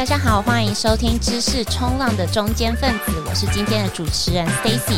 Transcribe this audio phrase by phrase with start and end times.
[0.00, 4.96] 大家好，欢迎收听知识冲浪的中间分子，我是今天的主持人 Stacy。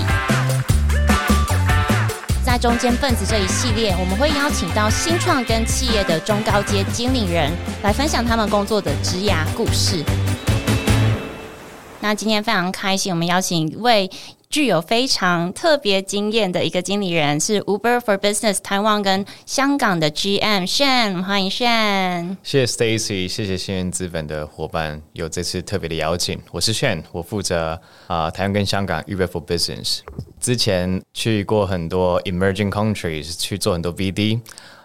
[2.44, 7.50] 在中间分子这一系列，我们会邀请到新创跟企业的中高阶经理人
[7.82, 10.04] 来分享他们工作的职涯故事。
[11.98, 14.08] 那今天非常开心，我们邀请一位
[14.52, 22.36] 具有非常特别经验的一个经理人，是 Uber for Business 台湾跟香港的 GM Shane，欢迎 Shane。
[22.42, 26.38] 谢谢 Stacy，谢谢信源资本的伙伴有这次特别的邀请。
[26.50, 30.00] 我是 Shan，我负责啊、呃、台湾跟香港 Uber for Business。
[30.38, 34.38] 之前去过很多 Emerging Countries 去做很多 BD，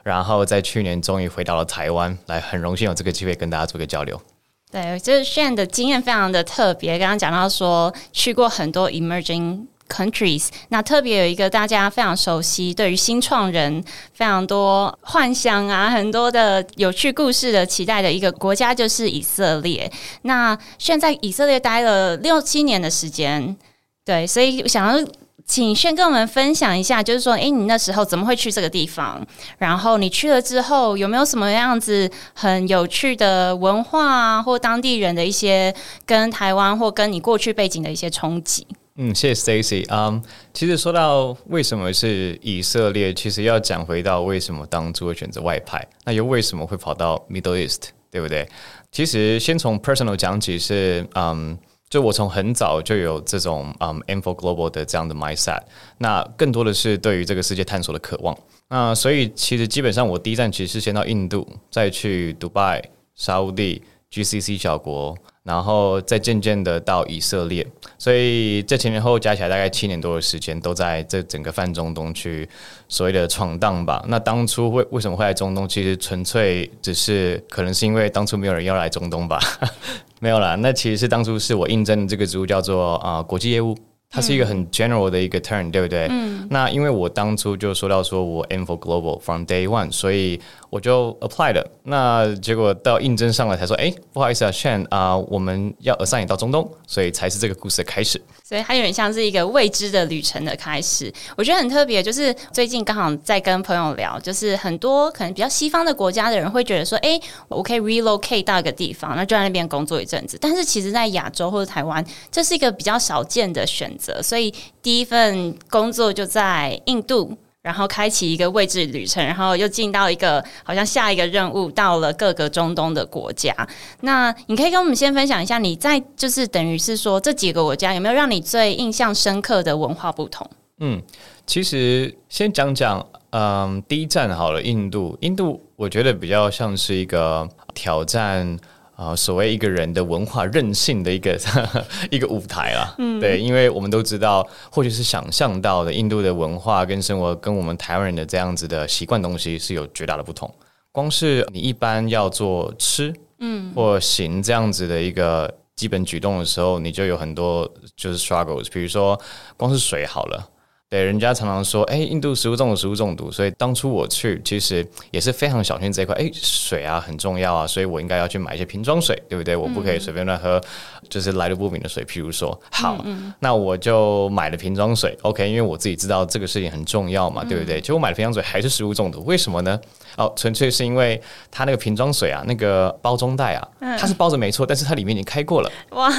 [0.04, 4.22] 然后在去年终于回到了台湾，来很荣幸有这个机会跟大家做个交流。
[4.70, 7.00] 对，就是炫的经验非常的特别。
[7.00, 13.82] 刚刚讲到说去过很多 emerging countries，那特别有一个大家非常熟悉，对于新创人
[14.14, 19.90] 非常多幻想啊，很多的有趣故事的期待的一个国家就是以色列。
[20.24, 23.56] 那 Shane 在以色列待了六七年的时间，
[24.04, 25.08] 对，所以想要。
[25.48, 29.26] 请先跟我们分享一下，就是说，诶，你那时候怎么会去这个地方？
[29.58, 35.74] 然后你去了之后，有没有什么样子很有趣的文化啊，或当地人的一些
[36.06, 38.68] 跟台湾或跟你过去背景的一些冲击？
[38.98, 39.86] 嗯，谢谢 Stacy。
[39.90, 40.22] 嗯，
[40.54, 48.46] 其实说到为什么是以色列，其实要讲回到为什么当初会选择外派，那又为什么会跑到 Middle East，对不对？
[48.92, 51.58] 其实先从 personal 讲起是，嗯。
[51.90, 55.62] 就我从很早就有这种嗯，Info Global 的这样的 mindset，
[56.00, 58.38] 那更多的是对于这个世界探索的渴望。
[58.70, 62.84] 那所以其实基本上我第一站其实是先到印度，再去迪拜、
[63.16, 67.66] 沙乌地、GCC 小国，然后再渐渐的到以色列。
[67.98, 72.48] 所以这前前后后加起来大概七年多的时间，都在这整个泛中东去
[72.90, 74.04] 所谓的闯荡吧。
[74.08, 75.68] 那当初为为什么会来中东？
[75.68, 79.40] 其实纯粹只是可能是因为当初没有人要来中东吧。
[80.20, 83.78] 没有啦，那其实是当初是我应征的这个职务叫做啊、国际业务，
[84.10, 86.08] 它是一个很 general 的一个 turn，、嗯、对不对？
[86.10, 86.48] 嗯。
[86.50, 91.66] 那因为我当初就说到说我 aim for global from day one，所以我就 apply 了。
[91.84, 98.22] 那结果到应征上来才说，哎，不好意思啊，Shane 啊，我们要 assign 你到中东，所以才是这个故事的开始。
[98.46, 102.02] 所以它有点像是一个未知的旅程的开始，我觉得很特别。
[102.02, 107.20] 就是最近刚好在跟朋友聊，就是很多可能比较西方的国家的人会觉得说，哎，
[107.50, 110.38] 我可以 relocate 到一个地方，那就在那边工作一阵子。
[110.40, 117.38] 但是其实，在亚洲或者台湾，这是一个比较少见的选所以第一份工作就在印度。
[117.64, 123.54] 然后开启一个未知旅程，然后又进到一个好像下一个任务，到了各个中东的国家。
[124.02, 130.50] 那你可以跟我们先分享一下，你在就是等于是说这几个国家有没有让你最印象深刻的文化不同？
[130.80, 131.02] 嗯，
[131.46, 135.18] 其实先讲讲，嗯，第一站好了，印度。
[135.20, 138.58] 印度我觉得比较像是一个挑战。
[138.98, 141.40] 啊，所谓一个人的文化韧性的一个
[142.10, 150.52] 一个舞台啊，嗯，对，因为我们都知道，或许是想象到的，印度的文化跟生活跟我们台湾人的这样子的习惯东西是有绝大的不同。
[150.92, 159.20] 光是你一般要做吃，嗯，或行这样子的一个基本举动的时候，你就有很多就是 struggles，比如说
[159.56, 160.50] 光是水好了。
[160.90, 163.30] 对，人家常常说，哎，印度食物中毒，食物中毒。
[163.30, 166.16] 所以当初我去，其实也是非常小心这一块。
[166.16, 169.54] 哎，水啊很重要啊，所以我应该要去买一些瓶装水，对不对？
[169.54, 170.62] 我不可以随便乱喝，
[171.10, 172.06] 就是来路不明的水。
[172.06, 173.06] 譬如说，好，
[173.40, 175.18] 那我就买了瓶装水。
[175.24, 177.82] OK，因为我自己知道这个事情很重要嘛，对不对？
[177.82, 179.78] 结果买了瓶装水还是食物中毒，为什么呢？
[180.18, 183.68] 哦，纯粹是因为它那个瓶装水啊，那个包装袋啊，
[183.98, 185.72] 它是包着没错，但是它里面已经开过了。
[185.92, 186.12] 哇！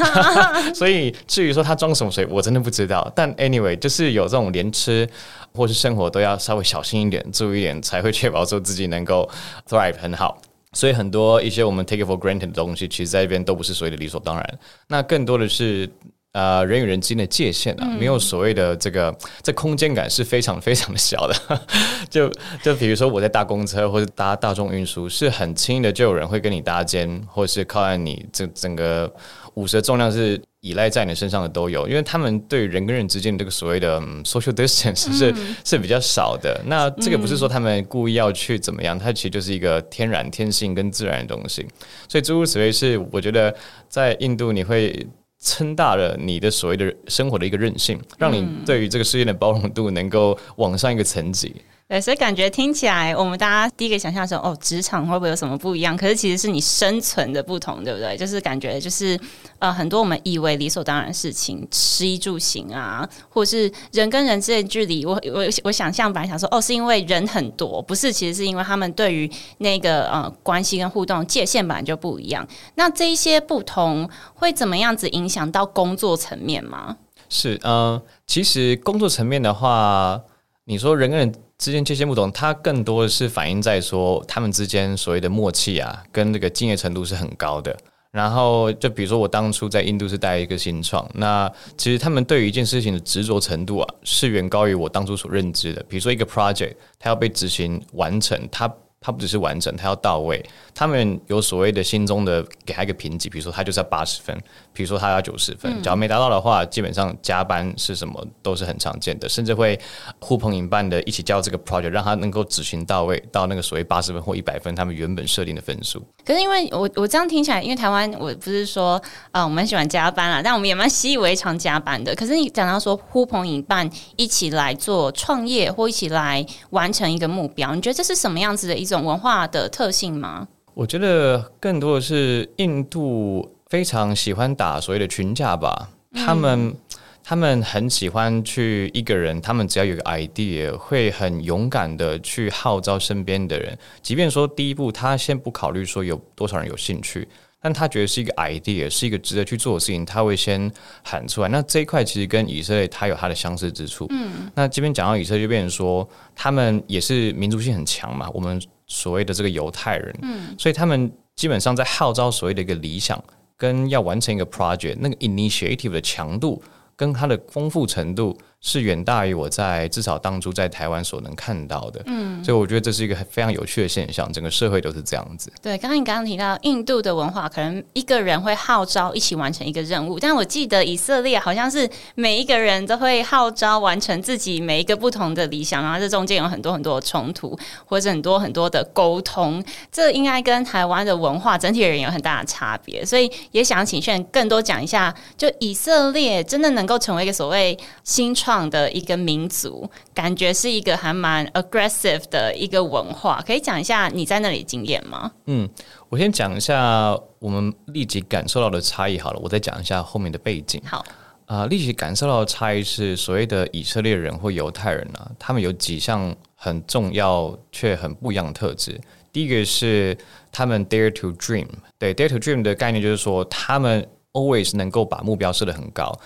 [0.73, 3.11] 所以至于说它装什么水，我真的不知道。
[3.15, 5.09] 但 anyway，就是有这种连吃
[5.53, 9.29] 或是生活都要稍微小心一点、注意一点，才会确保说自己能够
[9.69, 10.41] thrive 很好。
[10.73, 14.59] 所以很多一些我们 take it for granted 的东西，其实在这边都不是所谓的理所当然。
[14.87, 15.91] 那更多的是。
[16.39, 19.13] 呃，人与人之间的界限啊，没有所谓的这个，
[19.43, 21.35] 这空间感是非常非常的小的。
[22.09, 22.31] 就
[22.63, 29.13] 就比如说我在搭公车或者搭大众运输，是很轻易的就有人会跟你搭肩，或是靠在你，这整个
[29.55, 35.35] 五十的重量是依赖在你身上的都有，因为他们对人跟人之间的这个所谓的 social distance 是
[35.65, 36.61] 是比较少的。
[36.67, 41.67] 那这个不是说他们故意要去怎么样，它其实就是一个天然天性跟自然的东西。
[42.09, 43.53] 所以诸如此类，是我觉得
[43.89, 45.05] 在印度你会。
[45.41, 51.55] 撑大了你的所谓的生活的一个韧性，让你对于这个世界的包容度能够往上一个层级。
[51.89, 55.97] 对，所以感觉听起来，我们大家第一个想象说，哦，职场会不会有什么不一样？
[55.97, 58.15] 可是其实是你生存的不同，对不对？
[58.15, 59.19] 就是感觉就是
[59.59, 72.47] 呃，很多我们以为理所当然的事情，吃衣住行啊，或是人跟人之间的距离，我我我想象本来想说，哦，是因为人很多，不是，其实是因为他们对于那个呃关系跟互动界限本来就不一样。
[72.75, 76.99] 那这一些不同会怎么样子影响到工作层面吗？
[77.31, 80.21] 是，嗯、呃，其实工作层面的话，
[80.67, 81.33] 你说人跟人。
[81.59, 87.77] 之间界限不同，它更多的是反映在说他们之间所谓的默契啊，跟这个敬业程度是很高的。
[88.11, 95.85] 然后就比如说我当初在印度是带一个新创，那其实他们对于一件事情的执着程度啊，是远高于我当初所认知的。
[95.89, 98.73] 比如说一个 project，它要被执行完成，它。
[99.01, 100.45] 它不只是完成，它要到位。
[100.79, 104.39] 他们有所谓的心中的给他一个评级，比如说他就是要八十分，
[104.73, 105.83] 比如说他要九十分。
[105.83, 109.79] 假如没达到的话，基本上加班是什么都是很常见的，甚至会
[110.21, 116.03] 呼朋引伴的一起交这个 project，让他能够执行到位，到那个所谓八十分或一百分，他们原本设定的分数。
[116.25, 118.93] 可是因为我我这样听起来，因为台湾我不是说
[119.33, 122.13] 啊、呃，我们喜欢加班啊，但我们也蛮习以为常加班的。
[122.15, 128.89] 可是你讲到说呼朋引伴一起来做创业，或一起来完成一个目标，你觉得这是什么样子的一？
[128.89, 130.49] 种文化的特性吗？
[130.79, 135.91] 我觉得更多的是印度非常喜欢打所谓的群架吧。
[136.13, 136.77] 嗯、他们
[137.25, 143.77] 他们很喜欢去一个人，他们只要有个 idea，会很勇敢的去号召身边的人。
[144.03, 147.27] 即便说第一步他先不考虑说有多少人有兴趣，
[147.61, 150.71] 但他觉得是一个 idea，是一个值得去做的事情，他会先
[151.03, 151.49] 喊出来。
[151.49, 154.07] 那这一块其实跟以色列它有它的相似之处。
[154.11, 158.31] 嗯，那这边讲到以色列，就变成说他们也是民族性很强嘛。
[158.33, 163.23] 我们所谓的这个犹太人，嗯，所以他们基本上在号召所谓的一个理想，
[163.57, 166.63] 跟要完成一个 project，那个 initiative 的强度
[166.95, 168.39] 跟它的丰富程度。
[168.61, 175.53] 是远大于我在至少当初在台湾所能看到的，嗯，所以我觉得这是一个非常有趣的现象，整个社会都是这样子。
[175.63, 198.48] 对，刚刚你刚刚提到印度的文化，可能一个人会号召一起完成一个任务，但我记得以色列好像是每一个人都会号召完成自己每一个不同的理想，然后这中间有很多很多的冲突，或者很多很多的沟通，这应该跟台湾的文化整体而言有很大的差别，所以也想请炫更多讲一下，就以色列真的能够成为一个所谓新创。
[198.49, 205.31] 创的一个民族，感觉是一个还蛮 aggressive 的一个文化，可以讲一下你在那里经验吗？
[205.45, 205.69] 嗯，
[206.09, 210.81] 我先讲一下我们立即感受到的差异好了，我再讲一下后面的背景。
[210.87, 211.05] 好，
[211.45, 218.99] 啊、呃，立即感受到的差异是所谓的以色列人或犹太人啊，他们有几项很重要却很不一样的特质。
[219.31, 220.17] 第一个是
[220.51, 221.67] 他们 dare to dream，
[221.99, 226.19] 对 dare to dream 的概念就是说，他们 always 能够把目标设得很高。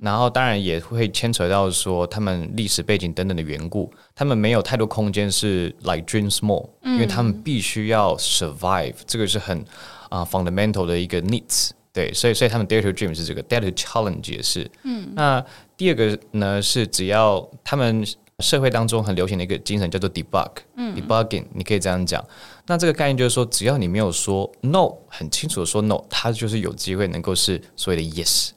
[0.00, 9.62] 然后当然也会牵扯到说他们历史背景等等的缘故，他们没有太多空间是 like dream small，因为他们必须要 survive，这个是很
[10.08, 14.68] 啊、uh, fundamental 的一个 needs，对，所以所以他们 dare to dream 是这个 dare to challenge 也是。
[14.84, 15.44] 嗯，那
[15.76, 18.02] 第二个呢是只要他们
[18.38, 22.24] 社会当中很流行的一个精神叫做 debug，嗯，debugging 你可以这样讲。
[22.66, 28.50] 那这个概念就是说，只要你没有说 no，很清楚的说 no，它就是有机会能够是所谓的 yes。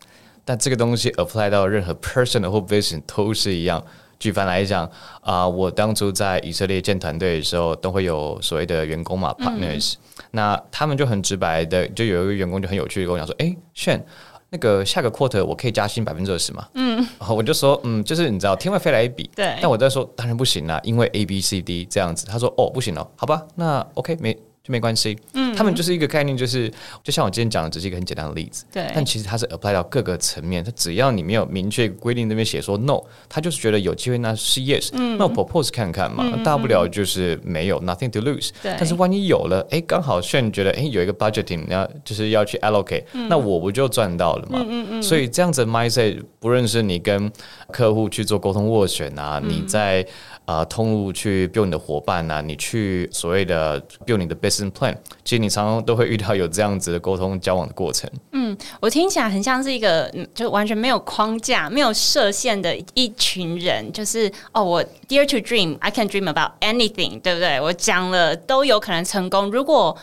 [0.45, 3.83] 但这个东西 apply 到任何 person 或 business 都是一样。
[4.19, 4.85] 举凡来讲，
[5.19, 10.23] 啊、呃，我当初在以色列建团队的时候，都会有所谓的员工嘛，partners、嗯。
[10.31, 14.01] 那他们就很直白的，就有一个员工就很有趣的跟我讲说：“哎，炫，
[14.49, 19.57] 那个下个 quarter 我可以加薪百分之二十吗？”嗯，然后我就说：“嗯，就是你知道，天外飞来一笔。”对。
[19.61, 22.25] 但我在说，当然不行啦，因为 A、B、C、D 这样子。
[22.25, 26.71] 他说：“哦，不行哦，好吧，那 OK 没。”就没关系，嗯，他们就是一个概念，就是
[27.03, 28.85] 就像我今天讲的，只是一个很简单的例子，对。
[28.93, 38.75] 但其实它是 apply 到各个层面，它只要你没有明确规定那边写说 no，他就是觉得有机会那是 yes，嗯，那我 propose 看看嘛，嗯、大不了就是没有、嗯、nothing to lose，对。
[38.77, 45.03] 但是万一有了，哎，刚好炫觉得哎有一个 budgeting 要就是要去 allocate，、嗯、那我不就赚到了嘛，嗯嗯，嗯。
[45.03, 47.31] 所以这样子 mindset，不论是你跟
[47.71, 50.05] 客户去做沟通斡旋啊，嗯、你在。
[50.45, 54.93] 啊、呃，通路去 build 你的伙伴、啊，你去所谓的 build 你的 business plan，
[55.23, 58.09] 其实你常常都会遇到有这样子的沟通交往的过程。
[58.31, 67.59] 嗯，我听起来很像是一个，就完全没有框架、没有设限的一群人，就是哦，我 dear to dream，I can dream about anything，对不对？
[67.59, 69.51] 我讲了都有可能成功。
[69.51, 69.95] 如果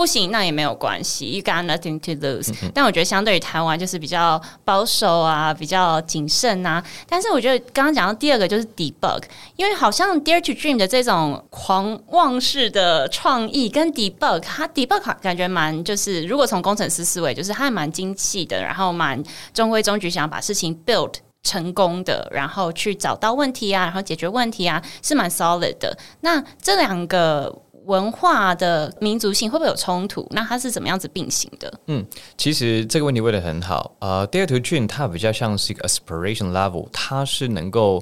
[0.00, 2.50] 不行，那也没有关系，You got nothing to lose。
[2.62, 6.82] 嗯、但我觉得相对于台湾，就是比较保守啊，比较谨慎啊。
[7.06, 9.22] 但是我觉得刚刚讲到第二个就是 debug，
[9.56, 21.12] 因为好像 Dare to Dream 的这种狂妄式的创意跟 debug，它 debug 感觉蛮就是，如果从工程师思维，就是它还蛮精细的，然后蛮中规中矩，想要把事情 build。
[21.42, 25.96] 成功的，然后去找到问题啊，然后解决问题啊，是蛮 solid 的。
[26.20, 27.50] 那这两个
[27.90, 30.24] 文化的民族性会不会有冲突？
[30.30, 31.80] 那它是怎么样子并行的？
[31.88, 32.06] 嗯，
[32.36, 33.96] 其实这个问题问的很好。
[33.98, 38.00] 呃，Dare to Dream 它比较像是一个 aspiration level，它是能够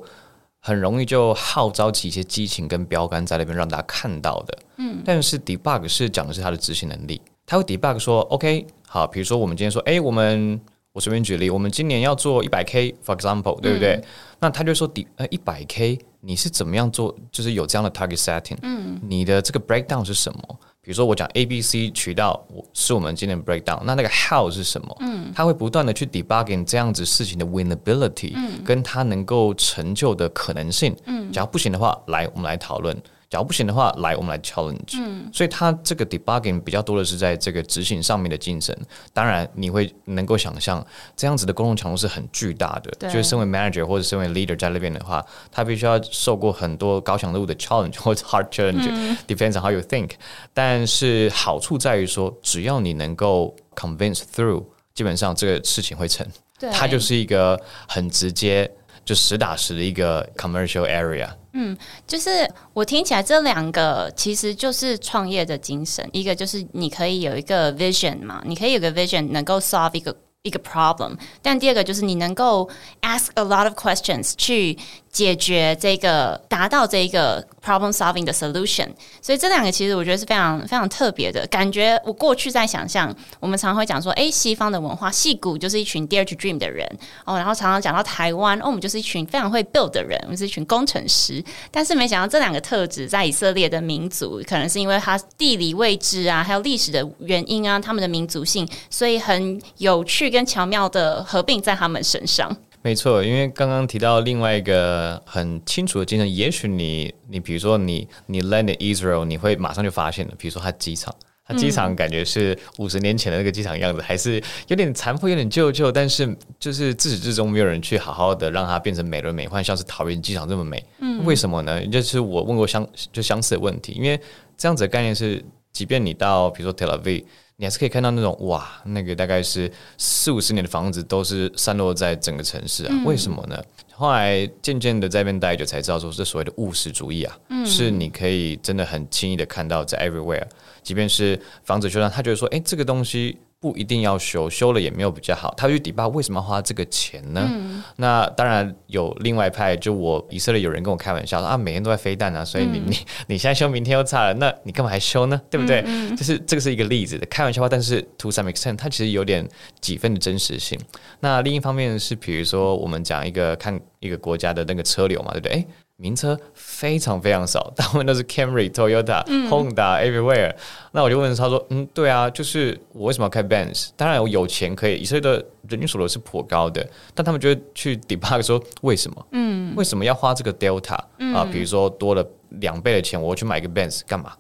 [0.61, 4.59] 很容易就号召起一些激情跟标杆在那边让大家看到的。
[4.77, 10.61] 嗯，但是 debug 是讲的是它的执行能力，它会 debug 说 OK，好，比如说我们今天说，哎，我们。
[10.99, 13.95] 我随便举例，我们今年要做一百 K，for example，对不对？
[13.95, 14.05] 嗯、
[14.41, 17.15] 那他就说，底呃一百 K，你是怎么样做？
[17.31, 20.41] 就是有这样的 target setting，嗯，你的这个 breakdown 是什么？
[20.83, 24.97] 比如说我讲 A、B、C 渠道，是我们今年 breakdown，那那个 how 是什么？
[24.99, 33.01] 嗯，他会不断的去 debugging 这样子事情的 winnability，嗯，跟他能够成就的可能性，嗯，假如不行的话，来我们来讨论。
[33.31, 34.95] 假如不行的话，来我们来 challenge。
[34.95, 38.75] 嗯，所以它这个 debugging 比较多的是在这个执行上面的精神。
[39.13, 42.91] 当然，你会能够想象这样子的沟通强度是很巨大的。
[42.99, 48.89] 对，就是身为 manager 或者身为 leader 在那边的话，他必须要受过很多高强度的 challenge 或者 hard challenge。
[48.91, 49.17] 嗯。
[49.27, 50.13] Depends on how you think。
[50.55, 56.27] 但是好处在于说，只要你能够 convince through，基本上这个事情会成。
[56.59, 58.71] 对，它就是一个很直接。
[59.05, 61.27] 就实打实的一个 commercial area。
[61.53, 61.77] 嗯，
[62.07, 72.69] 就是我听起来这两个其实就是创业的精神，一个就是你可以有一个 vision 嘛，你可以有个 vision 能够 solve 一个一个 problem，但第二个就是你能够
[73.01, 74.79] ask a lot of questions 去。
[75.11, 78.89] 解决这个，达到这个 problem solving 的 solution，
[79.21, 82.01] 所以这两个其实我觉得是非常非常特别的感觉。
[82.05, 86.87] 我过去在想象，我们常常会讲说，哎，西方的文化，戏骨就是一群 dare to dream 的人
[87.25, 91.43] 哦，然后常常讲到台湾，哦，我们就是一群非常会 build 的人，我们是一群工程师。
[91.71, 102.57] 但是没想到这两个特质在以色列的民族，可能是因为它地理位置啊，还有历史的原因啊，他们的民族性，所以很有趣跟巧妙的合并在他们身上。
[102.89, 111.15] 没错，因为刚刚提到另外一个很清楚的精神，也许你你比如说你你 land in Israel，你会马上就发现了，比如说它机场，
[111.45, 120.83] 它机场感觉是五十年前的那个机场样子，嗯、还是有点残破、有点旧旧，但是就是自始至终没有人去好好的让它变成美轮美奂，像是桃园机场这么美。
[121.01, 121.87] 嗯，为什么呢？
[121.89, 124.19] 就是我问过相就相似的问题，因为
[124.57, 127.25] 这样子的概念是，即便你到比如说 Tel Aviv。
[127.61, 133.61] 你还是可以看到那种哇，那个大概是四五十年的房子都是散落在整个城市啊，嗯、为什么呢？
[133.93, 140.47] 后来渐渐的在那边待久才知道，说这所谓的务实主义啊，嗯、是你可以真的很轻易的看到在 everywhere，
[140.85, 143.37] 即便是房子修缮，他觉得说，哎，这个东西。
[143.61, 145.53] 不一定要修，修了也没有比较好。
[145.57, 147.49] 他去迪拜为什么要花这个钱呢？
[147.53, 152.97] 嗯、那当然有另外一派，就我以色列有人跟我开玩笑说啊，每天都在飞弹啊，所以你、嗯、你
[153.27, 155.41] 你现在修，明天又差了，那你干嘛还修呢？
[155.51, 155.83] 对不对？
[156.17, 159.45] 就是这个是一个例子的开玩笑话，但是 to some extent 它其实有点
[159.81, 160.79] 几分的真实性。
[161.19, 165.53] 那另一方面是，比如说我们讲一个看一个国家的那个车流嘛，对不对？
[165.55, 165.67] 诶
[166.01, 170.55] 名车非常非常少， 大部分都是 Camry、Toyota、嗯、Honda everywhere。
[170.93, 173.89] 那我就问他说：“嗯，对啊，就是我为什么要开 Benz？
[173.97, 179.27] 当然我有钱可以，以色列的人均所得是颇高的，但他们就会去 debug 说为什么？
[179.33, 181.45] 嗯，为什么要花这个 Delta、嗯、啊？
[181.53, 182.25] 比如说多了
[182.61, 184.33] 两倍的钱，我去买一个 Benz 干嘛？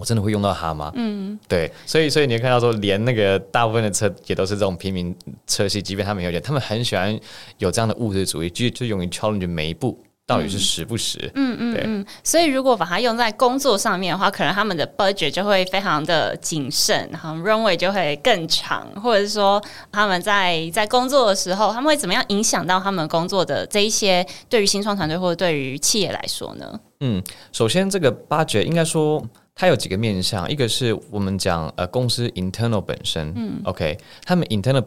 [0.00, 0.90] 我真的会用到它吗？
[0.96, 5.14] 嗯，对，所以所以你会看到说，连那个大部分的车也都是这种平民
[5.46, 7.16] 车系，即便他们有钱，他们很喜欢
[7.58, 11.18] 有这样的物质主义，就就勇于 challenge 每一步。”到底是实不实？
[11.34, 26.80] 嗯嗯对嗯，所以如果把它用在工作上面的话，可能他们的 budget 就会非常的谨慎，然后 runway 就会更长，或者是说他们在在工作的时候，他们会怎么样影响到他们工作的这一些对于新创团队或者对于企业来说呢？
[27.00, 29.22] 嗯，首先这个 budget 应该说
[29.56, 34.80] 它有几个面向，一个是我们讲呃公司 internal 本身，嗯，OK，他们 internal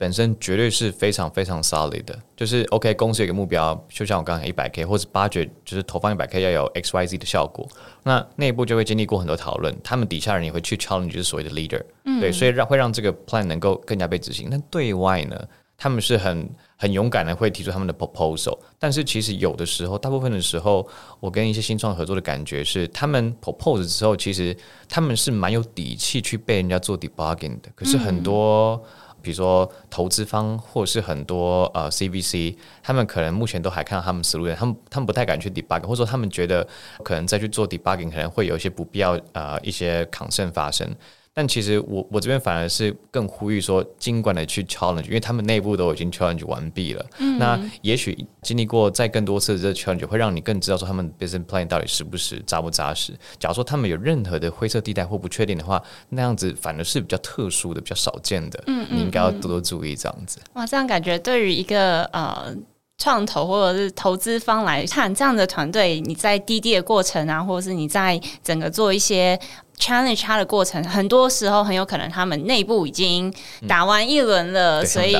[0.00, 0.10] 本。
[0.10, 7.64] 身绝对是非常非常 solid 的，就是 OK，公司有个目标，就像我刚才一百 K 或者 budget，就是投放一百 K 要有 X Y Z 的效果，
[8.02, 14.48] 那内部就会经历过很多讨论，他们底下人也会去 challenge，就是所谓的 leader，嗯，对，所以让会让这个 plan 能够更加被执行。
[14.50, 15.40] 那对外呢，
[15.78, 20.84] 他们是很很勇敢的，会提出他们的 proposal，但是其实有的时候，大部分的时候，
[21.20, 24.56] 我跟一些新创合作的感觉是，他们 propose 之后，其实
[24.88, 28.82] 他们是蛮有底气去被人家做 debugging 的，可是很多。
[28.84, 36.66] 嗯比如说投资方或是很多呃 CVC，他们可能目前都还看到他们思路，他们他们不太敢去 debug，或者说他们觉得
[37.02, 40.88] 可能再去做 debugging 可能会有一些不必要呃一些 concern 发生。
[41.32, 47.06] 但其实我我这边反而是更呼吁说，尽管的去 challenge，因为他们内部都已经 challenge 完毕了。
[47.18, 53.12] 嗯、那也许经历过再更多次的这个 challenge，会让你更知道说他们 business plan 到底实不实、扎不扎实。
[53.38, 58.62] 假如说他们有任何的灰色地带或不确定的话，那样子反而是比较特殊的、比较少见的。
[58.66, 60.40] 嗯，嗯，嗯，你应该要多多注意这样子。
[60.54, 62.54] 哇，这样感觉对于一个呃。
[63.02, 69.40] 创投或者是投资方来看这样的团队，你在滴滴的过程啊，或者是你在整个做一些
[69.80, 73.32] challenge 他的过程，很多时候很有可能他们内部已经
[73.66, 75.14] 打完一轮了，嗯、所以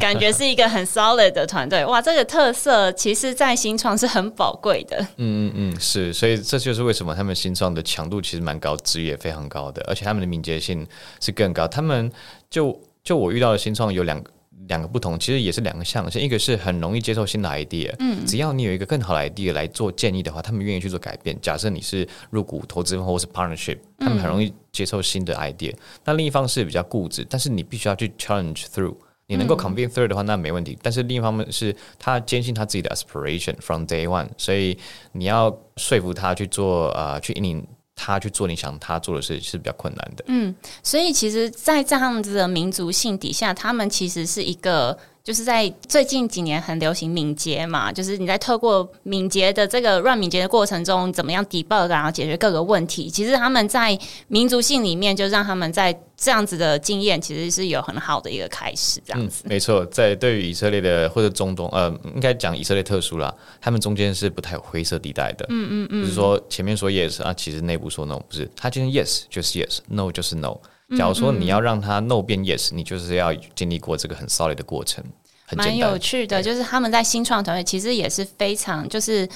[0.00, 1.84] 感觉是一个很 solid 的团队。
[1.84, 4.96] 哇，这个特色其实，在新创是很宝贵的。
[5.18, 10.86] 嗯嗯嗯，是，所以这就是为什么他们新创的强度其实蛮高，值也非常高的，而且他们的敏捷性
[11.20, 11.66] 是更高。
[11.66, 12.10] 他们
[12.48, 14.30] 就就我遇到的新创有两个。
[14.68, 16.22] 两个不同，其实也是两个象限。
[16.22, 21.38] 一个是很容易接受新的 idea，嗯，只要你有一个更好的 idea 来做建议的话，他们愿意去做改变。
[21.40, 25.72] 假设你是入股投资或是 partnership，他们很容易接受新的 idea。
[25.72, 28.96] 嗯、那另一方是比较固执，但是你必须要去 challenge through。
[29.26, 30.72] 你能够 convince through 的话，那没问题。
[30.72, 34.76] 嗯、但是另一方面是他坚信他自己的 aspiration from day one，所以
[35.12, 37.66] 你要说服他去做啊、呃，去引领。
[37.96, 40.24] 他去做你想他做的事是比较困难的。
[40.28, 44.98] 嗯，所以其实，在这样子的民族性底下，他们其实是一个。
[45.24, 53.08] 就是在最近几年很流行敏捷嘛，就是你在透过敏捷的这个 run 敏捷的过程中，怎么样 debug 然后解决各个问题。
[53.08, 59.00] 其实他们在民族性里面，就让他们在这样子的经验，其实是有很好的一个开始。
[59.02, 65.46] 这样子，嗯、没错，在对于以色列的或者中东，呃，应该讲以色列特殊啦，他们中间是不太有灰色地带的。
[65.48, 70.60] 嗯嗯嗯，就是说前面说 yes 啊，其实内部说 no，不是，他今天 yes 就是 yes，no 就是 no。
[70.96, 75.04] 假如说你要让他 no 变 yes，你就是要经历过这个很 solid 的过程，
[75.56, 79.28] 蛮有趣的，就是他们在新创团队其实也是非常就是。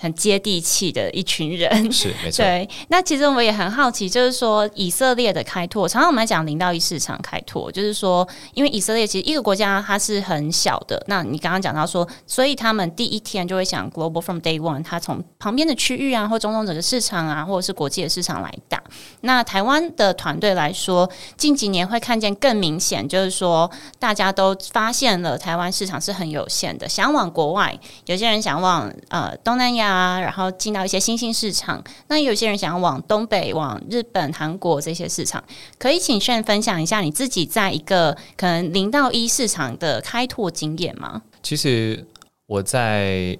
[0.00, 2.42] 很接地气的一群人，是没错。
[2.42, 11.04] 对，那其实我也很好奇，就是说以色列的开拓，常常我们来讲零到一市场开拓，就是说，因为以色列其实一个国家它是很小的。
[11.06, 18.82] 那你刚刚讲到说，所以他们第一天就会想 global from day one，他从旁边的区域啊，或中东整个市场啊，或者是国际的市场来打。
[19.20, 29.89] 那台湾的团队来说，近几年会看见更明显，就是说大家都发现了台湾市场是很有限的，想往国外，有些人想往呃东南亚。
[29.90, 35.42] 啊，然后进到一些新兴市场，那有些人想要往东北、往日本、韩国这些市场，
[35.78, 41.22] 可以请 Shane 分享一下你自己在一个可能零到一市场的开拓经验吗？
[41.42, 42.06] 其实
[42.46, 43.36] 我在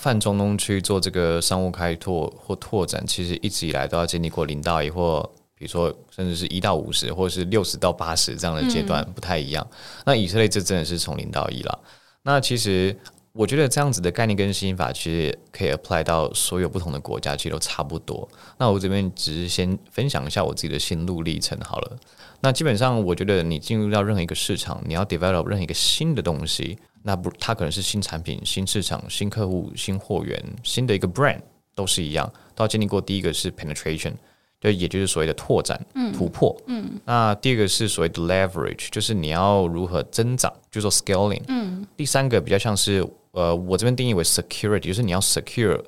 [0.00, 5.22] 泛中东区做这个商务开拓或拓展，其实一直以来都要经历过零到一，或
[5.54, 9.64] 比如说甚至是一到五十，或者是六十到八十这样的阶段，不太一样。
[9.70, 11.78] 嗯、那以色列这真的是从零到一了。
[12.22, 12.96] 那其实。
[13.32, 18.28] 我觉得这样子的概念跟心法，其实可以 apply 到所有不同的国家，其实都差不多。
[18.58, 21.96] 那我这边只是先分享一下我自己的心路历程好了。
[22.40, 31.40] 那基本上，我觉得你进入到任何一个市场，你要 develop 任何一个新的东西，那不，它可能是新产品、新市场、新客户、新货源、新的一个 brand，
[31.74, 34.14] 都是一样，都要经历过第一个是 penetration。
[34.58, 36.54] 对，也就是所谓的拓展、嗯、突破。
[36.66, 41.42] 嗯，那第二个是所谓的 leverage，就是你要如何增长，就是说 scaling。
[41.48, 45.82] 嗯，第三个比较像是呃，我这边定义为 security，就是你要 secure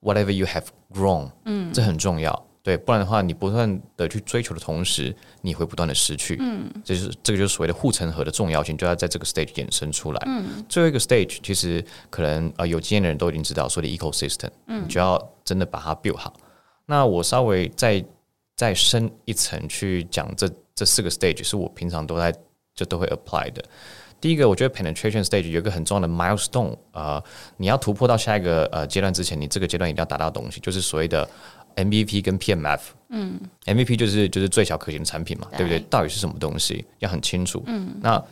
[0.00, 1.30] whatever you have grown。
[1.44, 2.46] 嗯，这很重要。
[2.64, 6.36] 对，不然的话，你不断的去追求的同时，你会不断的失去。
[6.38, 10.22] 嗯，这就是这个就是所谓的护城河的重要性，就要在这个 stage 衍生出来。
[10.26, 16.32] 嗯，最后一个 stage 其实可能呃有经验的人都已经知道，所谓的 ecosystem，嗯，你就要真的把它 build 好。
[16.86, 18.04] 那我稍微再
[18.54, 22.32] 再深一层去讲这这四个 stage 是我平常都在
[22.76, 23.64] 就都会 apply 的。
[24.22, 27.24] 第一个，我觉得 penetration stage 有一个很重要的 milestone 啊、呃，
[27.56, 31.28] 你要突破到下一个呃阶段之前，你这个阶段一定要达到的东西，就是所谓的
[31.76, 32.80] MVP 跟 PMF。
[33.10, 35.80] 嗯，MVP 就是就是最小可行的产品嘛，对，对不对？
[35.90, 37.62] 到底是什么东西要很清楚。
[37.66, 38.24] 嗯，那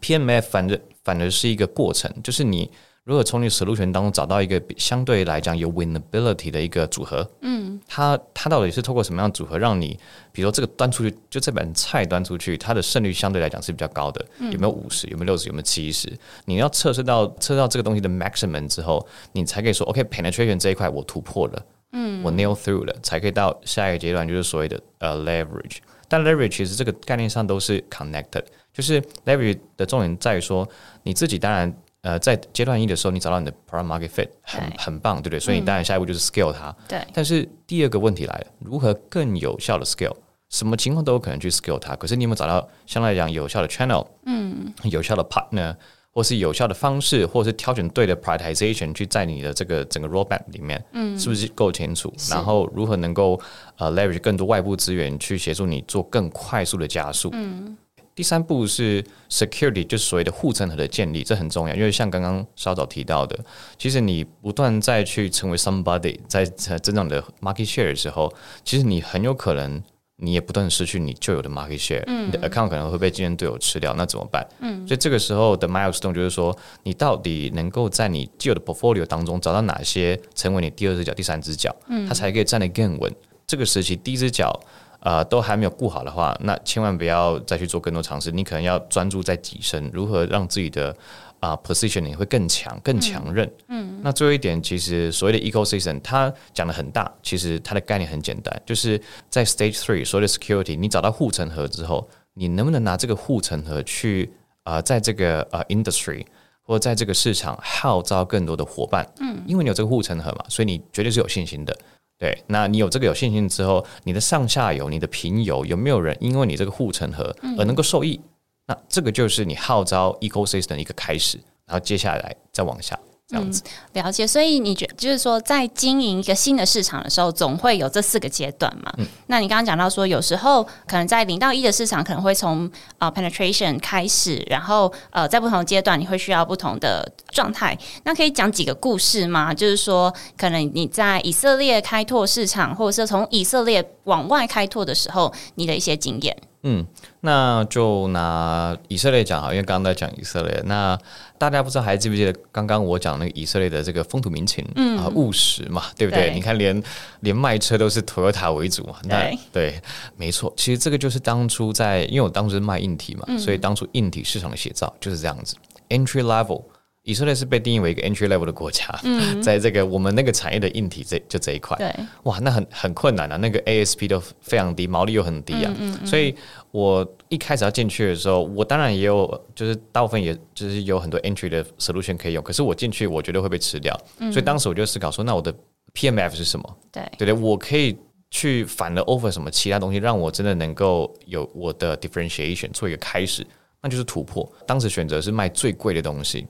[0.00, 2.70] PMF 反正反而是一个过程，就是你。
[3.04, 9.98] 如果从你 solution 当中找到一个相对来讲有 winnability 的一个组合，嗯，它它到底是透过什么样的组合让你，
[10.32, 16.10] 比如说这个端出去，就这盘菜端出去，它的胜率相对来讲是比较高的，有没有五十，有没有六十，有没有七十？
[16.46, 21.62] 你要测试到测试到这个东西的 maximum 之后，你才可以说 OK penetration 这一块我突破了，
[21.92, 25.76] 嗯，我 nail through 了，才可以到下一个阶段，就是所谓的呃 leverage。
[26.08, 30.66] 但 leverage 其实这个概念上都是 connected，就是 leverage 的重点在于说
[31.02, 31.70] 你自己当然。
[32.04, 35.40] 呃，在阶段一的时候，你找到你的 product market fit 很很棒，对不对？
[35.40, 36.70] 所以你当然下一步就是 scale 它。
[36.86, 37.00] 对。
[37.14, 40.14] 但是第二个问题来了，如何更有效的 scale？
[40.50, 41.96] 什么情况都有可能去 scale 它。
[41.96, 44.06] 可是你有没有找到相对来讲有效的 channel？
[44.26, 44.70] 嗯。
[44.82, 45.74] 有效的 partner，
[46.12, 52.12] 或是有效的方式，或是挑选对的 prioritization 去在你的这个整个 roadmap 里面，嗯，是不是够清楚？
[52.28, 53.40] 然后如何能够
[53.78, 57.30] 呃 leverage 更多外部资源去协助你做更快速的加速？
[57.32, 57.74] 嗯。
[58.14, 63.38] 第三步是 security，就是所谓的护城河的建立，这很重要，因为像刚刚稍早提到的，
[63.76, 68.32] 其实你不断再去成为 somebody，在增长的 market share 的时候，
[68.64, 69.82] 其实你很有可能
[70.16, 74.46] 你也不断失去你旧有的 market share，嗯，你的 account 可能会被竞争对手吃掉，那怎么办？
[74.60, 83.12] 嗯，所以这个时候的 milestone 就是说，你到底能够在你既有的 portfolio 当中找到哪些成为你第二只脚、第三只脚，嗯，它才可以站得更稳。
[83.46, 84.58] 这个时期第一只脚，
[85.04, 90.96] 呃，都还没有顾好的话，那千万不要再去做更多尝试，你可能要专注在己身，如何让自己的。
[91.40, 93.46] 啊 position 会更强、更强韧。
[93.68, 106.24] 嗯，那最后一点，其实所谓的 ecosystem，它讲的很大，其实它的概念很简单，就是在 stage three 所谓的 security，你找到护城河之后，你能不能拿这个护城河去啊、在这个呃 industry
[106.62, 109.06] 或者在这个市场号召更多的伙伴？
[109.20, 111.76] 嗯，因为你有这个护城河嘛，所以你绝对是有信心的。
[112.18, 118.20] 对，那你有这个有信心之后，你的上下游、你的平游有没有人因为你这个护城河而能够受益？
[118.66, 123.62] 那这个就是你号召 ecosystem 的一个开始，然后接下来再往下这样子。
[123.92, 124.26] 嗯，了解。
[124.26, 128.92] 所以你觉就是说，在经营一个新的市场的时候，总会有这四个阶段嘛？
[128.98, 129.06] 嗯。
[129.28, 137.76] 那你刚刚讲到说，有时候可能在零到一的市场，可能会从呃 penetration 开始，然后呃在不同阶段，你会需要不同的状态。
[138.04, 139.54] 那可以讲几个故事吗？
[139.54, 146.36] 就是说，可能你在以色列开拓市场，或者是从以色列往外开拓的时候，你的一些经验。
[146.64, 146.86] 嗯，
[147.20, 150.62] 那就拿以色列讲哈，因为刚刚在讲以色列。
[150.64, 150.98] 那
[151.38, 156.30] 大家不知道还记不记得刚刚我讲那个以色列的这个风土民情，嗯啊务实嘛，对不对？
[156.30, 156.82] 对，你看连
[157.20, 159.82] 连卖车都是 Toyota 为主嘛，那对，对，
[160.16, 160.52] 没错。
[160.56, 165.54] 其实这个就是当初在，因为我当时卖硬体嘛，嗯、所以当初硬体市场的写照就是这样子
[165.90, 166.62] ，entry level。
[167.04, 176.34] 以色列是被定义为一个 entry level 的国家，嗯、在这个我们那个产业的硬体这就这一块，对，哇，那很很困难啊，那个 ASP 都非常低，毛利又很低啊，嗯嗯嗯、所以
[176.70, 185.54] 我一开始要进去的时候，我当然也有，就是大部分也就是有很多 entry 的 solution 可以用，可是我进去我绝对会被吃掉，嗯、所以当时我就思考说，那我的
[185.92, 186.76] PMF 是什么？
[186.90, 187.98] 对，对对，我可以
[188.30, 193.46] 去反了 offer 什么其他东西，让我真的能够有我的 differentiation 做一个开始，
[193.82, 194.50] 那就是突破。
[194.66, 196.46] 当时选择是卖最贵的东西。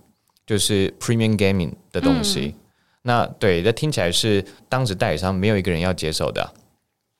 [0.47, 2.61] 就是 premium gaming 的东西，嗯、
[3.03, 6.53] 那对，那听起来是当时代理商没有一个人要接手的、啊。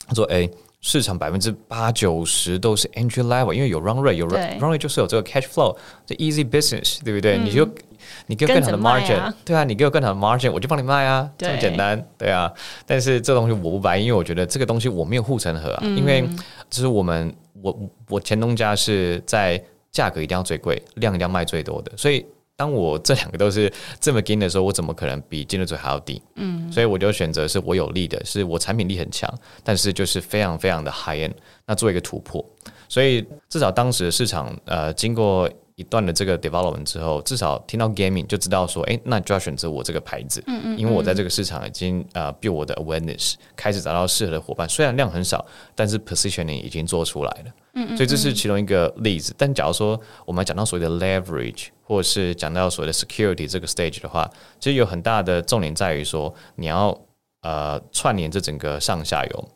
[0.07, 0.47] 他说：“哎，
[0.83, 7.39] 市场百分之八九十都是 entry level，因为有 run rate，有 run run rate 就是有这个 cash flow，这 easy business，对不对？
[7.39, 7.67] 嗯、你就
[8.27, 12.53] 你给我更好的 margin，、啊、对啊，你给我更好的 margin，我就帮你卖啊，这么简单，对啊。
[12.85, 16.29] 但是这东西我不白，因为我觉得这个东西我没有护城河啊，嗯、因为
[16.69, 19.59] 就是我们我我前东家是在
[19.91, 22.27] 价格一定要最贵，量一定要卖最多的，所以。
[22.57, 26.23] 当我这两个都是这么跟的时候，我怎么可能比竞争者还要低？
[26.37, 31.33] 嗯，所以我就选择是我有利的，是我产品力很强，但是就是非常非常的 high end，
[31.67, 32.45] 那做一个突破。
[32.89, 47.45] 所以至少当时的市场，呃，经过一段的这个 development 之后，至少听到 gaming 就知道说，哎，那就要选择我这个牌子，嗯嗯，因为我在这个市场已经呃 build 我的 awareness，开始找到适合的伙伴，虽然量很少，但是 positioning 已经做出来了。
[47.75, 49.35] 嗯，嗯，嗯，所以这是其中一个例子。
[49.37, 56.97] 但假如说我们讲到所谓的 leverage，或者是讲到所谓的 security 这个 stage 的话，其实有很大的重点在于说，你要
[57.43, 59.39] 呃串联这整个上下游。
[59.39, 59.49] 啊、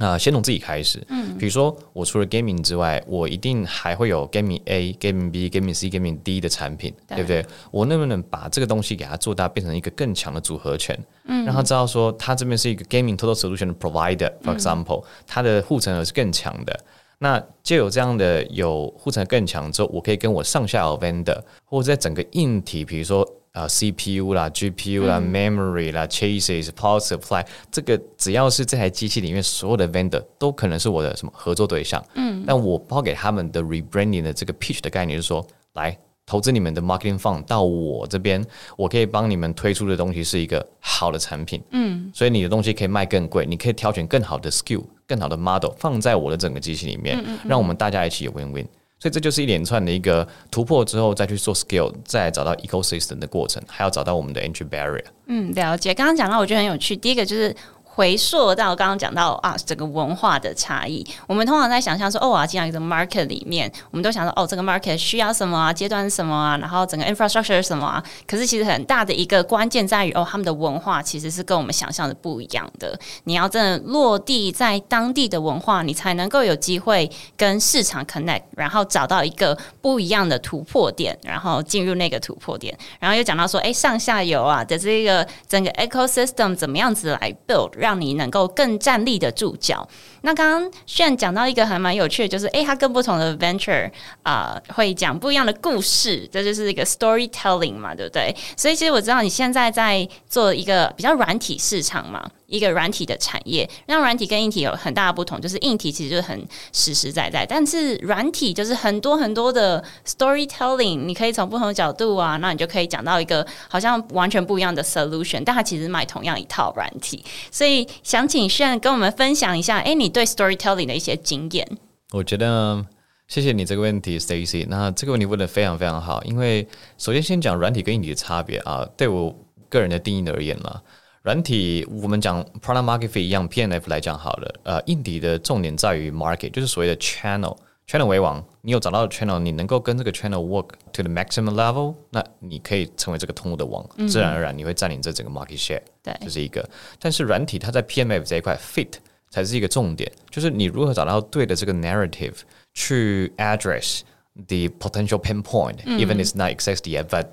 [0.00, 1.00] 呃，先从自己开始。
[1.08, 7.46] 嗯，比如说我除了 gaming 之外，我一定还会有 gaming A、gaming B、gaming C、gaming D 的产品，对，对不对？
[7.70, 10.98] 我能不能把这个东西给它做大，变成一个更强的组合拳？
[11.26, 16.80] 嗯，让他知道说，他这边是一个 gaming total solution 的 provider，for example，它的护城河是更强的。
[17.18, 32.04] 那就有这样的有护城更强之后，我可以跟我上下游 vendor，或者在整个硬体，比如说啊、呃、CPU 啦、GPU 啦、嗯、memory 啦、chassis、power supply，这个只要是这台机器里面所有的 vendor 都可能是我的什么合作对象。
[32.14, 38.44] 嗯，那我抛给他们的 rebranding 的这个 pitch 的概念就是说，来投资你们的 marketing fund 到我这边，
[38.76, 41.62] 我可以帮你们推出的东西是一个好的产品。
[41.70, 44.84] 嗯，所以你的东西可以卖更贵，你可以挑选更好的 skill。
[45.06, 48.66] 更好的 model 放在我的整个机器里面，嗯嗯嗯，让我们大家一起有 win win，
[49.04, 55.04] 所以这就是一连串的一个突破之后，再去做 scale，再找到 ecosystem 的过程，还要找到我们的 entry barrier。
[55.26, 55.92] 嗯，了解。
[55.92, 56.96] 刚刚讲到，我觉得很有趣。
[56.96, 57.54] 第一个就是。
[57.94, 68.02] 回溯到刚刚讲到啊，整个文化的差异，我们通常在想象说，哦，我要进到一个 market 里面，我们都想说，哦，这个 market 需要什么啊，阶段什么啊，然后整个 infrastructure 是什么啊？
[68.26, 72.98] 可是其实很大的一个关键在于，哦，他们的文化其实是跟我们想象的不一样的。
[73.24, 82.76] 你要真的落地在当地的文化，你才能够有机会跟市场 connect，然后找到一个不一样的突破点，然后进入那个突破点。
[82.98, 87.70] 然后又讲到说，哎，上下游啊的这个整个 ecosystem 怎么样子来 build。
[87.84, 89.86] 让你能够更站立的住脚。
[90.24, 93.90] 那刚刚炫讲到一个还蛮有趣的，就是诶，他跟不同的 venture
[94.22, 98.34] 啊、会讲不一样的故事，这就是一个 storytelling 嘛，对不对？
[98.56, 102.28] 所以其实我知道你现在在做一个比较软体市场嘛。
[102.46, 121.68] 一个软体的产业，让软体跟硬体有很大的不同，就是硬体其实就是很实实在在，但是软体就是很多很多的 storytelling，你可以从不同的角度啊，那你就可以讲到一个好像完全不一样的 solution，但它其实卖同样一套软体，所以想请炫跟我们分享一下，哎，你对 storytelling 的一些经验。
[122.12, 122.82] 我觉得
[123.28, 124.64] 谢谢你这个问题，Stacy。
[124.68, 129.34] 那这个问题问得非常非常好，因为首先先讲软体跟硬体的差别啊，对我
[129.68, 130.80] 个人的定义而言呢。
[131.22, 134.54] 软体我们讲 product market fit 一样 PNF 来讲好了。
[134.62, 138.44] 呃，硬体的重点在于 market，就是所谓的 channel，channel 为王。
[138.60, 145.80] 你有找到的 channel，你能够跟这个 channel work to the maximum level，那你可以成为这个通路的王，嗯、自然而然你会占领这整个 market share。
[146.02, 146.68] 对，这是一个。
[146.98, 148.92] 但是软体它在 PMF 这一块 fit
[149.34, 152.34] 才是一个重点，就是你如何找到对的这个 narrative
[152.72, 154.02] 去 address。
[154.48, 157.30] The potential pain point, even it's not exists yet, but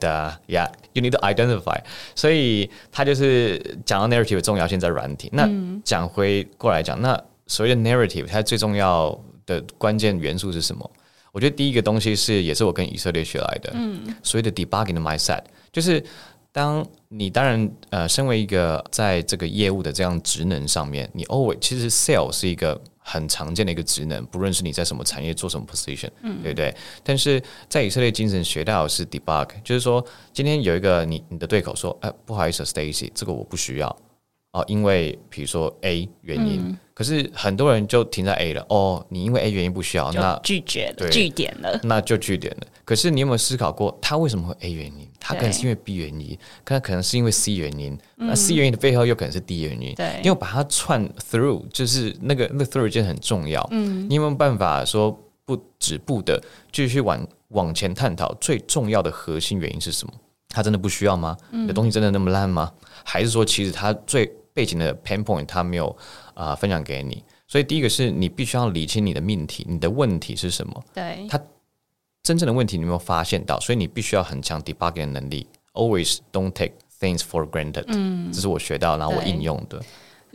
[0.47, 1.79] yeah, you need to identify.
[2.13, 5.27] 所以它就是讲到 narrative 的重要性在软体。
[5.33, 5.49] 那
[5.83, 10.87] 讲回过来讲，那所谓的 narrative，它最重要的关键元素是什么？
[11.31, 13.73] 我觉得第一个东西是，也是我跟以色列学来的，
[14.21, 16.03] 所谓的 debugging 的 mindset，就是
[16.51, 22.79] 当你当然呃，身为一个在这个业务的这样职能上面，你 always 其实 sales 是一个。
[23.03, 26.73] 很常见的一个职能，不论是你在什么产业做什么 position，嗯，对不对？
[27.03, 33.97] 但是在以色列精神学到的是 debug，就是说今天有一个你你的对口说，哎，不好意思，Stacy，这个我不需要。
[34.53, 38.65] 哦，因为比如说 A 原因，嗯、可是很多人就停在 A 了。
[38.67, 42.67] 哦，你因为 A 原因不需要，那拒绝了，拒点了，那就拒点了。
[42.83, 45.07] 可是你有没有思考过，他为什么会 A 原因？
[45.19, 47.97] 他可能是因为 B 原因，可能可能是因为 C 原因。
[48.17, 49.95] 嗯、那 C 原因的背后又可能是 D 原因。
[49.95, 53.65] 对，因为把它串 through，就是那个那个 through 件很重要。
[53.71, 60.13] 嗯，你有没有办法说不止步的继续往往前探讨最重要的核心原因是什么？
[60.49, 61.37] 他真的不需要吗？
[61.51, 62.69] 你的东西真的那么烂吗？
[63.05, 65.87] 还是说其实他最背景的 pain point 他没有
[66.33, 70.83] 啊、呃、分享给你，所以第一个是你必须要理清你的命题，你的问题是什么？
[70.93, 71.39] 对，他
[72.23, 73.59] 真正的问题你有没有发现到？
[73.59, 77.85] 所以你必须要很强 debugging 的能力，always don't take things for granted。
[77.87, 79.81] 嗯，这是我学到，然后我应用的。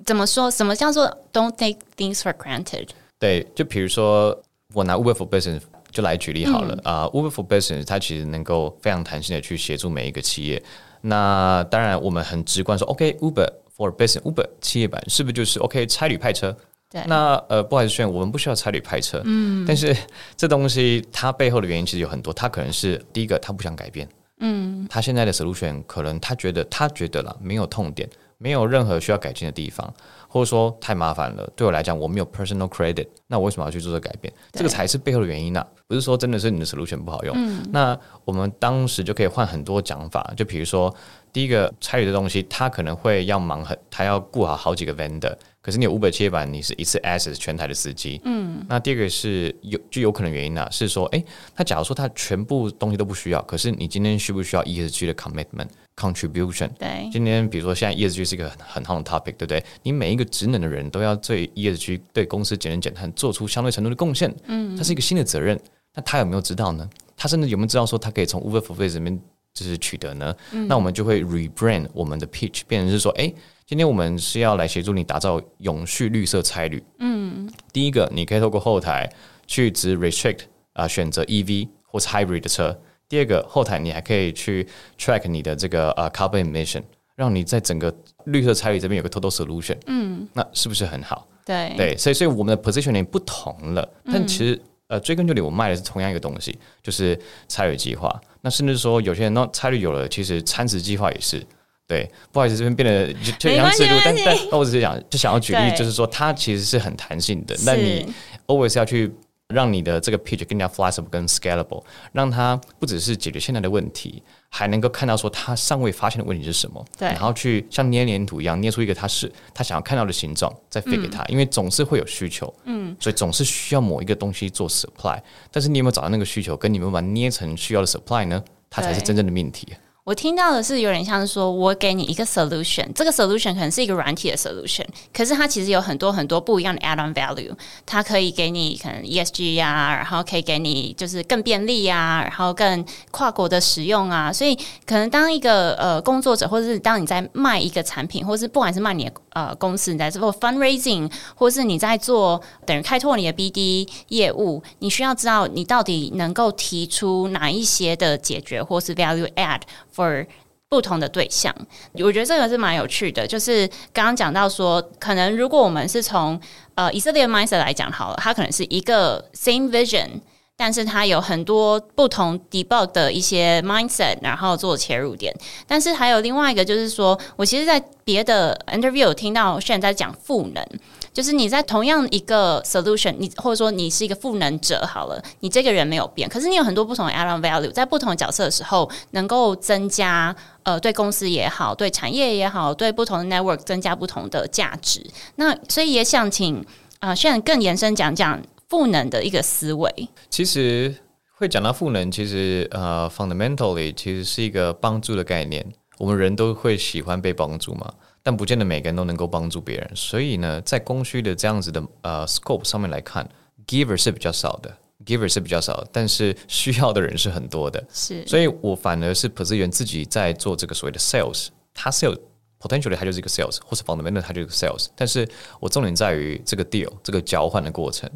[0.04, 0.50] 怎么说？
[0.50, 2.88] 什么叫做 don't take things for granted？
[3.18, 4.36] 对，就比如说
[4.74, 10.62] 我拿 Uber for Business 就来举例好了啊、嗯 uh,，Uber for Business 它其实能够非常弹性的去协助每一个企业。
[11.02, 13.48] 那当然我们很直观说，OK，Uber。
[13.76, 16.56] For business Uber 企业版是不是就是 OK 差旅派车？
[16.88, 19.20] 对，那呃不好意思，我们不需要差旅派车。
[19.24, 19.94] 嗯，但是
[20.36, 24.08] 这东西它背后的原因其实有很多，它可能是第一个，他不想改变。
[24.40, 28.08] 嗯，他现在的 solution 可能他觉得他觉得了没有痛点，
[28.38, 29.92] 没有任何需要改进的地方，
[30.28, 31.50] 或者说太麻烦了。
[31.56, 34.32] 对我来讲，我没有 personal credit，那我为什么要去做这改变？
[34.52, 35.66] 这个才是背后的原因呢、啊？
[35.86, 37.34] 不是说真的是你的 solution 不好用。
[37.36, 40.94] 嗯，那我们当时就可以换很多讲法，就比如说。
[41.32, 45.36] 第一个参与的东西，他可能会要忙很，他要顾好好几个 vendor。
[45.60, 48.18] 可是你有 Uber 企业版，你是一次 access 全台的司机。
[48.24, 48.64] 嗯。
[48.66, 51.22] 那第二个是有就有可能原因呢、啊，是说，哎，
[51.54, 56.68] 他假如说他全部东西都不需要，可是你今天需不需要 ESG 的 commitment contribution？
[56.78, 57.08] 对。
[57.10, 59.64] 今天比如说现在 ESG 是一个很很好的 topic，对不对？
[59.82, 64.32] 你每一个职能的人都要对 ESG 对公司节能减碳做出相对程度的贡献。
[64.46, 64.76] 嗯。
[64.76, 65.58] 它是一个新的责任，
[65.94, 66.88] 那他有没有知道呢？
[67.16, 69.20] 他甚至有没有知道说他可以从 Uber for Business 里面？
[69.54, 76.84] 就是取得呢，嗯、那我们就会 rebrand 我们的 pitch，变成是说，哎、欸，今天我们是要来协助你打造永续绿色差旅。
[76.98, 79.10] 嗯，第一个，你可以透过后台
[79.46, 80.40] 去只 restrict
[80.74, 82.78] 啊、呃，选择 EV 或是 hybrid 的车。
[83.08, 84.66] 第二个，后台你还可以去
[84.98, 86.82] track 你的这个呃 carbon emission，
[87.14, 89.76] 让你在整个绿色差旅这边有个 total solution。
[89.86, 91.26] 嗯，那是不是很好？
[91.44, 94.60] 对对，所以所以我们的 positioning 不同了，但其实。
[94.88, 98.08] 呃，追根究底，我卖的是同样一个东西，就是差旅计划。
[98.40, 101.44] 那甚至说，有些人那差旅有了，其实餐食计划也是。
[101.88, 107.56] 对，不好意思，这边变得就就像制度，但但那我只是想就想要举例，就是说它其实是很弹性的。
[107.64, 108.06] 那你
[108.46, 109.12] always 要去。
[109.54, 111.82] 让你的这个 pitch 更加 flexible、跟 scalable，
[112.12, 125.20] 让它不只是解决现在的问题，还能够看到说它尚未发现的问题是什么，对，然后去像捏黏土一样捏出一个它是他想要看到的形状，再 fit 给他，嗯、因为总是会有需求，嗯，所以总是需要某一个东西做 supply，
[125.52, 128.42] 但是你有没有找到那个需求，跟你有没有把它捏成需要的 supply 呢？
[128.68, 129.68] 它才是真正的命题。
[130.06, 137.52] 我听到的是有点像是说，我给你一个 solution，这个 solution 可能是一个软体的 solution，可是它其实有很多很多不一样的 add-on value，
[137.84, 144.54] 它可以给你可能 ESG、啊，然后可以给你就是更便利、啊，然后更跨国的使用啊，所以
[144.86, 159.60] 可能当一个呃工作者，或者是当你在卖一个产品，或是不管是卖你的呃公司，你在做 fundraising，或是你在做等于开拓你的 BD 业务，你需要知道你到底能够提出哪一些的解决或是 value add
[159.94, 160.26] for
[160.70, 161.54] 不同的对象。
[161.92, 166.40] 我觉得这个是蛮有趣的，就是刚刚讲到说，可能如果我们是从
[166.74, 170.08] 呃以色列 mindset 来讲好了，它可能是一个 same vision。
[170.58, 175.34] 但是它有很多不同 debug 的一些 mindset，然后做切入点。
[175.66, 180.66] 但是还有另外一个，就是说我其实，在别的 interview 有听到现在在讲赋能，
[181.12, 195.04] 就是你在同样一个 solution，你或者说你是一个赋能者好了，你这个人没有变，可是你有很多不同的 add on value，在不同的角色的时候，能够增加呃对公司也好，对产业也好，对不同的 network 增加不同的价值。
[195.34, 196.64] 那所以也想请
[197.00, 198.40] 啊，现、在更延伸讲讲。
[198.68, 200.94] 赋能的一个思维，其实
[201.36, 205.64] 会讲到赋能，其实呃，fundamentally 其实是一个帮助的概念。
[205.98, 209.90] 我们人都会喜欢被帮助嘛，但不见得每个人都能够帮助别人。
[209.94, 213.26] 所以呢，在供需的这样子的呃 scope 上面来看
[213.66, 214.76] ，giver 是比较少的
[215.06, 217.82] ，giver 是比较少，但是需要的人是很多的。
[217.92, 222.18] 是，所以我反而是 position 自己在做这个所谓的 sales，他 sales
[222.60, 225.26] potentially 它就是一个 sales，或是 fundamental 它就是一个 sales，但是
[225.60, 228.10] 我重点在于这个 deal 这个交换的过程。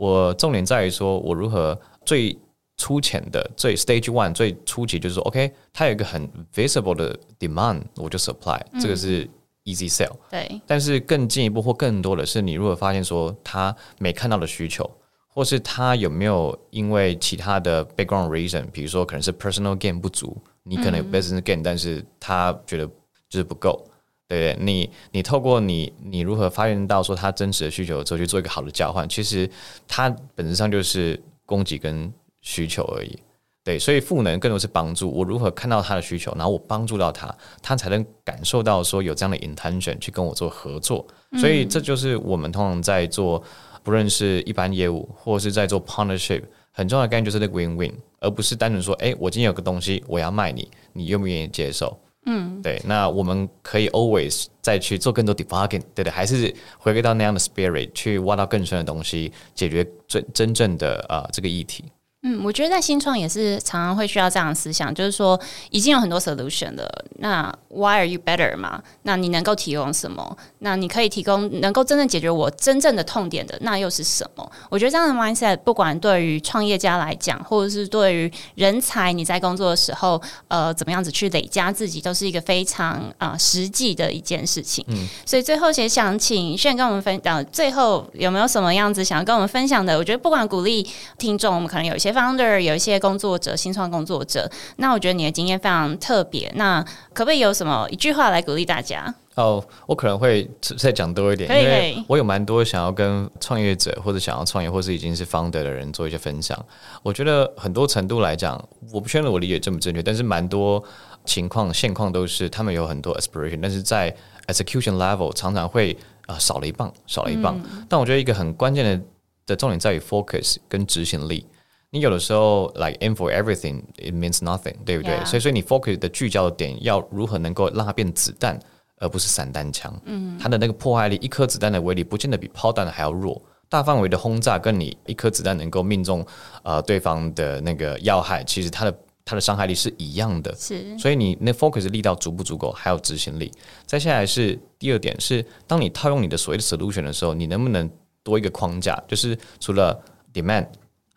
[0.00, 2.34] 我重点在于说，我如何最
[2.78, 9.28] 粗浅的、最 stage one 最初级，就是说，OK，它有一个很 visible 的 demand，我就 supply，这个是
[9.66, 10.16] easy sell。
[10.30, 10.58] 对。
[10.66, 14.90] 但是更进一步或更多的是，你如果发现说他没看到的需求，
[15.28, 22.86] 或是他有没有因为其他的 background reason，比如说可能是 personal gain 不足，你可能有 business gain，但是他觉得
[23.28, 23.84] 就是不够。
[24.30, 29.50] 对，你你透过你你如何发现到说他真实的需求之后去做一个好的交换，其实
[29.88, 33.18] 它本质上就是供给跟需求而已。
[33.64, 35.10] 对，所以赋能更多是帮助。
[35.10, 41.04] 我如何看到他的需求，然后我帮助到他，他才能感受到说有这样的 intention 去跟我做合作。
[41.40, 43.42] 所以这就是我们通常在做，
[43.82, 51.98] 不论是一般业务或者是在做 partnership，很重要的概念就是那个 win win，而不是单纯说，哎，我今天有个东西我要卖你，你愿不愿意接受？
[52.26, 61.84] 嗯，对，那我们可以 always 再去做更多 debugging，对的，还是回归到那样的 spirit 去挖到更深的东西，解决真真正的啊、这个议题。
[62.22, 66.86] 嗯，我觉得在新创也是常常会需要这样的思想，就是说已经有很多 solution 了，
[67.18, 68.82] 那 why are you better 嘛？
[69.04, 70.36] 那你能够提供什么？
[70.58, 74.52] 那你可以提供能够真正解决我真正的痛点的，那又是什么？
[74.68, 84.84] 我觉得这样的 mindset 不管对于创业家来讲，或者是对于人才，你在工作的时候，呃，怎么样子去累加自己，都是一个非常啊、呃、实际的一件事情。
[84.88, 89.96] 嗯，所以最后也想请炫跟我们分享，最后有没有什么样子想要跟我们分享的？
[89.96, 92.09] 我觉得不管鼓励听众，我们可能有一些。
[92.12, 96.50] Founder 有一些工作者，新创工作者，那我觉得你的经验非常特别。
[96.54, 99.14] 那可不可以有什么一句话来鼓励大家？
[99.36, 106.58] 哦，我可能会再讲多一点，因为我有蛮多想要跟创业者或者想要创业或是已经是 Founder 的人做一些分享。
[107.02, 110.82] 我觉得很多程度来讲，我不确定我理解正不正确，但是蛮多
[111.24, 114.14] 情况现况都是他们有很多 aspiration，但是在
[114.48, 115.96] execution level 常常会
[116.26, 117.58] 啊、呃、少了一棒，少了一棒。
[117.72, 119.04] 嗯、但我觉得一个很关键的
[119.46, 121.46] 的重点在于 focus 跟执行力。
[121.92, 128.56] 你有的时候，like aim for everything, it means nothing，对不对.所以，所以你 focus 的聚焦的点要如何能够让它变子弹，
[128.98, 129.92] 而不是散弹枪。
[130.04, 133.42] 嗯，它的那个破坏力，一颗子弹的威力不见得比炮弹的还要弱。
[133.68, 136.24] 大范围的轰炸跟你一颗子弹能够命中
[136.62, 140.54] 呃对方的那个要害，其实它的它的伤害力是一样的。
[140.54, 143.50] 是，所以你那 focus 力道足不足够，还有执行力。
[143.84, 147.90] 再下来是第二点是，当你套用你的所谓的 solution 的时候，你能不能
[148.22, 150.00] 多一个框架，就是除了
[150.32, 150.68] demand。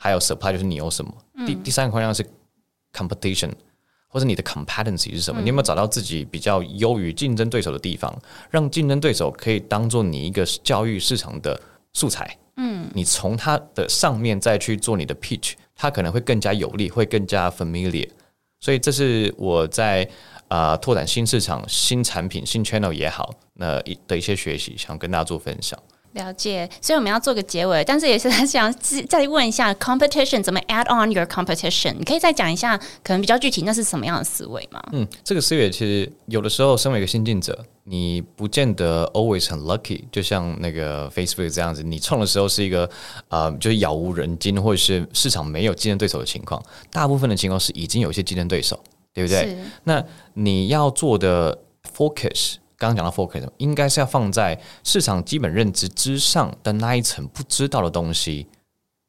[0.04, 1.14] 还有 supply 就是你有什么？
[1.36, 2.30] 嗯、第第三个框架是
[2.92, 3.50] competition，
[4.10, 5.40] 或者你的 competency 是什么？
[5.40, 8.14] 嗯、你有没有找到自己比较优于竞争对手的地方，
[8.50, 11.58] 让竞争对手可以当做你一个教育市场的
[11.94, 12.38] 素材？
[12.58, 18.10] 嗯，你从它的上面再去做你的 pitch，它可能会更加有利，会更加 familiar。
[18.60, 20.04] 所以这是我在
[20.50, 25.80] 啊、呃、拓展新市场、新产品、新 channel 也好，那一的一些学习，想跟大家做分享。
[26.14, 28.72] 了解，所以我们要做个结尾，但是也是很想
[29.10, 31.94] 再问一下，competition 怎么 add on your competition？
[31.98, 34.82] 你可以再讲一下，可能比较具体，那是什么样的思维吗？
[34.92, 42.88] 嗯，这个思维其实有的时候，身为一个新进者，你不见得 always 很 lucky，就像那个 Facebook 这样子，你创的时候是一个
[43.30, 48.80] 呃，就是杳无人机，或者是市场没有竞争对手的情况，大部分的情况是已经有一些竞争对手，
[49.14, 49.58] 对不对？
[49.86, 50.04] 那
[50.36, 51.58] 你要做的
[51.98, 52.58] focus。
[52.78, 58.48] 刚刚讲到 focus，应该是要放在市场基本认知之上的那一层不知道的东西，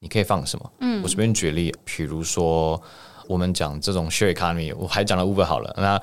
[0.01, 0.73] 你可以放什么？
[0.81, 2.81] 嗯，我随便举例，比如说
[3.27, 5.75] 我们讲这种 share economy，我还讲了 Uber 好了。
[5.77, 6.01] 那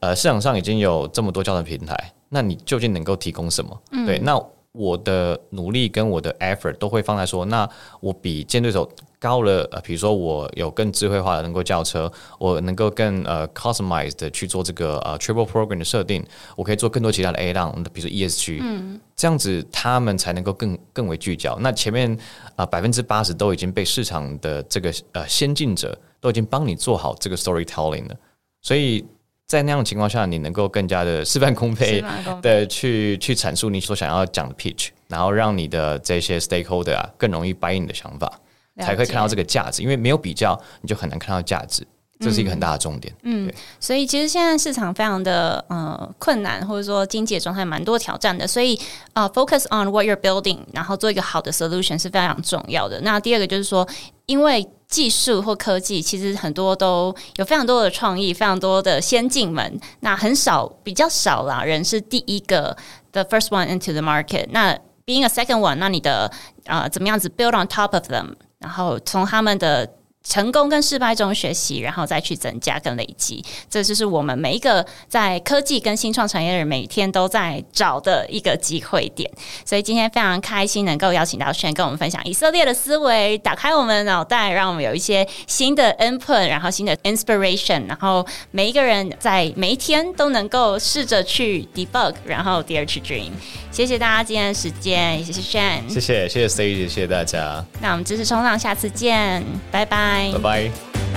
[0.00, 3.82] 呃，市场上已经有这么多交通平台，那你究竟能够提供什么？
[3.92, 4.40] 嗯、对，那
[4.72, 7.68] 我的努力跟我的 effort 都会放在说，那
[8.00, 8.90] 我比竞争对手
[9.20, 9.68] 高了。
[9.70, 16.24] 呃，比如说我有更智慧化的能够叫车，我能够更呃 customized 的去做这个呃 triple program 的设定，
[16.56, 21.56] 我可以做更多其他的 A 浪，比如说 ESG，嗯，这样子他们才能够更更为聚焦。
[21.60, 22.18] 那前面
[22.56, 28.16] 啊百分之八十都已经被市场的这个呃先进者都已经帮你做好这个 storytelling 了，
[28.62, 29.06] 所以。
[29.50, 32.00] 在那样的情况下，你能够更加的 事半功倍
[32.40, 38.32] 的去去阐述你所想要讲的 pitch，然后让你的这些 stakeholder 啊更容易 buy 你的想法，
[38.80, 39.82] 才会看到这个价值。
[39.82, 41.86] 因为没有比较，你就很难看到价值，
[42.18, 43.14] 这是一个很大的重点。
[43.22, 48.78] 嗯，对所以其实现在市场非常的呃困难，或者说经济状态蛮多挑战的，所以
[49.14, 53.00] 呃 focus on what you're building，然后做一个好的 solution 是非常重要的。
[53.02, 53.86] 那第二个就是说，
[54.26, 59.80] 因为技术或科技其实很多都有非常多的创意，非常多的先进门。
[60.00, 62.76] 那很少比较少啦，人是第一个
[63.12, 64.48] the first one into the market。
[64.50, 64.76] 那
[65.06, 66.30] being a second one，那你的
[66.66, 69.90] 啊、呃、怎么样子 build on top of them，然后从他们的。
[70.22, 79.28] 成功跟失败中学习，然后再去增加跟累积，这就是我们每一个在科技跟新创产业的人每天都在找的一个机会点。
[79.64, 93.30] 所以今天非常开心能够邀请到轩跟我们分享以色列的思维，打开我们的脑袋，让我们有一些新的 input，然后新的 inspiration，然后每一个人在每一天都能够试着去 debug，然后 dare to dream。
[93.70, 97.64] 谢谢大家今天的时间，谢谢 Shane，谢谢谢谢 Sage，谢谢大家。
[97.80, 100.30] 那我们知识冲浪，下次见，拜拜。
[100.32, 101.09] 拜拜。